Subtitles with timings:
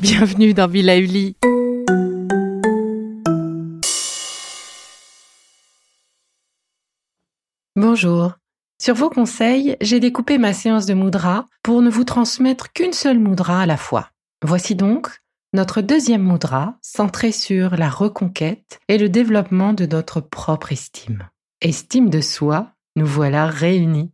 [0.00, 1.36] Bienvenue dans Villa Uli.
[7.76, 8.32] Bonjour.
[8.82, 13.20] Sur vos conseils, j'ai découpé ma séance de moudra pour ne vous transmettre qu'une seule
[13.20, 14.10] moudra à la fois.
[14.44, 15.08] Voici donc
[15.52, 21.28] notre deuxième moudra centrée sur la reconquête et le développement de notre propre estime.
[21.60, 24.12] Estime de soi, nous voilà réunis.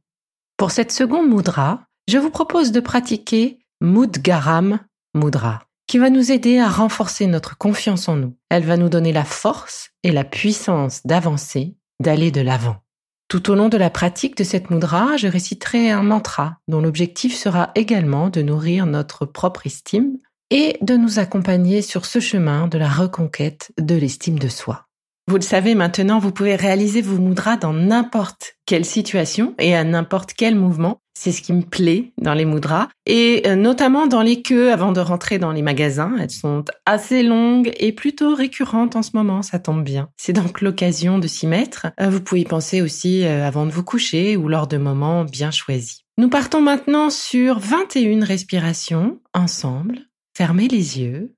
[0.56, 4.80] Pour cette seconde moudra, je vous propose de pratiquer Mudgaram
[5.14, 8.36] Mudra, qui va nous aider à renforcer notre confiance en nous.
[8.48, 12.83] Elle va nous donner la force et la puissance d'avancer, d'aller de l'avant.
[13.28, 17.36] Tout au long de la pratique de cette mudra, je réciterai un mantra dont l'objectif
[17.36, 20.18] sera également de nourrir notre propre estime
[20.50, 24.86] et de nous accompagner sur ce chemin de la reconquête de l'estime de soi.
[25.26, 29.82] Vous le savez maintenant, vous pouvez réaliser vos mudras dans n'importe quelle situation et à
[29.82, 31.00] n'importe quel mouvement.
[31.16, 34.92] C'est ce qui me plaît dans les mudras et euh, notamment dans les queues avant
[34.92, 36.12] de rentrer dans les magasins.
[36.20, 40.10] Elles sont assez longues et plutôt récurrentes en ce moment, ça tombe bien.
[40.18, 41.86] C'est donc l'occasion de s'y mettre.
[42.00, 45.24] Euh, vous pouvez y penser aussi euh, avant de vous coucher ou lors de moments
[45.24, 46.00] bien choisis.
[46.18, 50.00] Nous partons maintenant sur 21 respirations ensemble.
[50.36, 51.34] Fermez les yeux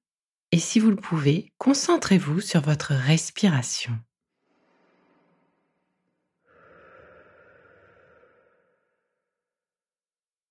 [0.53, 3.99] et si vous le pouvez, concentrez-vous sur votre respiration.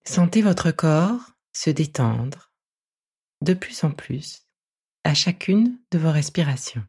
[0.03, 2.51] Sentez votre corps se détendre
[3.41, 4.45] de plus en plus
[5.03, 6.84] à chacune de vos respirations.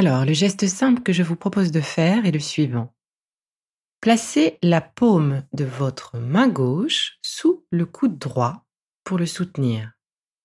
[0.00, 2.94] Alors, le geste simple que je vous propose de faire est le suivant.
[4.00, 8.64] Placez la paume de votre main gauche sous le coude droit
[9.04, 9.92] pour le soutenir.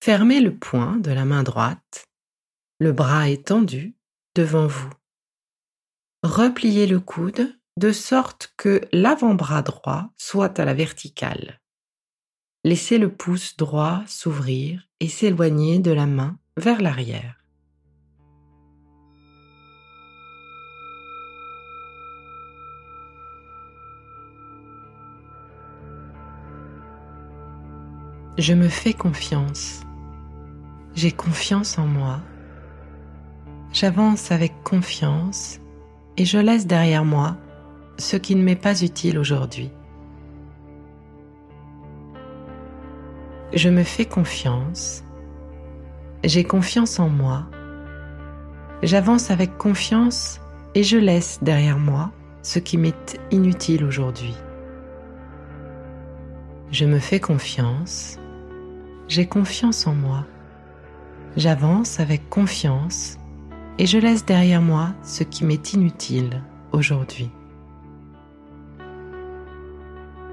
[0.04, 2.04] Fermez le poing de la main droite,
[2.80, 3.96] le bras étendu
[4.34, 4.92] devant vous.
[6.22, 11.62] Repliez le coude de sorte que l'avant-bras droit soit à la verticale.
[12.62, 17.45] Laissez le pouce droit s'ouvrir et s'éloigner de la main vers l'arrière.
[28.38, 29.80] Je me fais confiance.
[30.94, 32.20] J'ai confiance en moi.
[33.72, 35.58] J'avance avec confiance
[36.18, 37.38] et je laisse derrière moi
[37.96, 39.70] ce qui ne m'est pas utile aujourd'hui.
[43.54, 45.02] Je me fais confiance.
[46.22, 47.46] J'ai confiance en moi.
[48.82, 50.42] J'avance avec confiance
[50.74, 54.34] et je laisse derrière moi ce qui m'est inutile aujourd'hui.
[56.70, 58.18] Je me fais confiance
[59.08, 60.24] j'ai confiance en moi.
[61.36, 63.18] J'avance avec confiance
[63.78, 66.42] et je laisse derrière moi ce qui m'est inutile
[66.72, 67.30] aujourd'hui.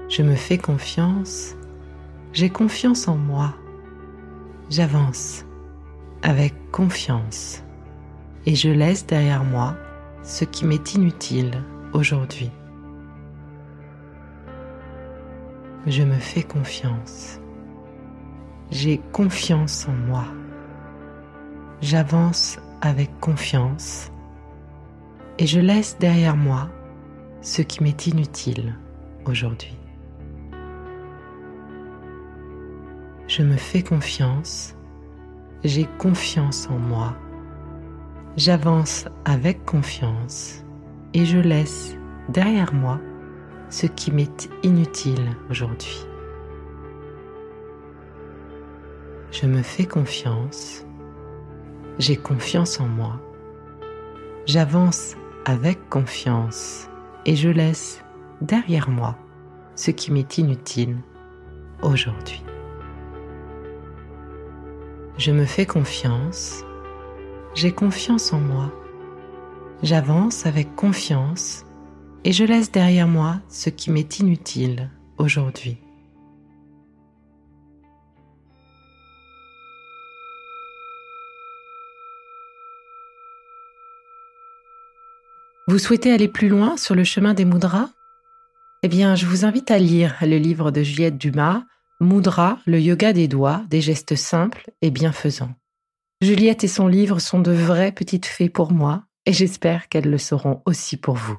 [0.08, 1.54] Je me fais confiance,
[2.32, 3.54] j'ai confiance en moi.
[4.70, 5.44] J'avance
[6.22, 7.62] avec confiance
[8.46, 9.76] et je laisse derrière moi
[10.22, 11.62] ce qui m'est inutile
[11.92, 12.50] aujourd'hui.
[15.86, 17.40] Je me fais confiance.
[18.74, 20.24] J'ai confiance en moi.
[21.80, 24.10] J'avance avec confiance
[25.38, 26.68] et je laisse derrière moi
[27.40, 28.74] ce qui m'est inutile
[29.26, 29.78] aujourd'hui.
[33.28, 34.74] Je me fais confiance,
[35.62, 37.16] j'ai confiance en moi.
[38.36, 40.64] J'avance avec confiance
[41.12, 41.96] et je laisse
[42.28, 43.00] derrière moi
[43.70, 46.08] ce qui m'est inutile aujourd'hui.
[49.34, 50.86] Je me fais confiance,
[51.98, 53.20] j'ai confiance en moi,
[54.46, 56.88] j'avance avec confiance
[57.26, 58.04] et je laisse
[58.40, 59.18] derrière moi
[59.74, 60.98] ce qui m'est inutile
[61.82, 62.44] aujourd'hui.
[65.18, 66.62] Je me fais confiance,
[67.56, 68.70] j'ai confiance en moi,
[69.82, 71.66] j'avance avec confiance
[72.22, 75.83] et je laisse derrière moi ce qui m'est inutile aujourd'hui.
[85.66, 87.88] Vous souhaitez aller plus loin sur le chemin des moudras
[88.82, 91.62] Eh bien, je vous invite à lire le livre de Juliette Dumas,
[92.00, 95.54] Moudra, le yoga des doigts, des gestes simples et bienfaisants.
[96.20, 100.18] Juliette et son livre sont de vraies petites fées pour moi et j'espère qu'elles le
[100.18, 101.38] seront aussi pour vous.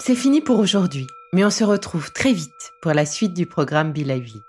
[0.00, 3.92] C'est fini pour aujourd'hui, mais on se retrouve très vite pour la suite du programme
[3.92, 4.40] Lively.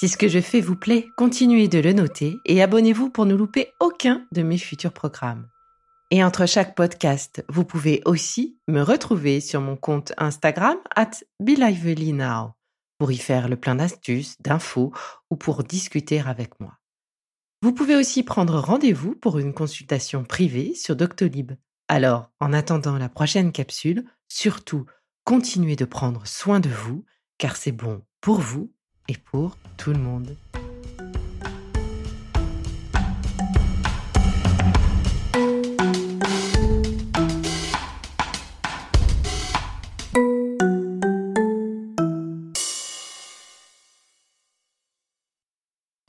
[0.00, 3.34] Si ce que je fais vous plaît, continuez de le noter et abonnez-vous pour ne
[3.34, 5.48] louper aucun de mes futurs programmes.
[6.14, 12.50] Et entre chaque podcast, vous pouvez aussi me retrouver sur mon compte Instagram at BeLivelyNow
[12.98, 14.92] pour y faire le plein d'astuces, d'infos
[15.30, 16.76] ou pour discuter avec moi.
[17.62, 21.52] Vous pouvez aussi prendre rendez-vous pour une consultation privée sur Doctolib.
[21.88, 24.84] Alors, en attendant la prochaine capsule, surtout,
[25.24, 27.06] continuez de prendre soin de vous,
[27.38, 28.70] car c'est bon pour vous
[29.08, 30.36] et pour tout le monde.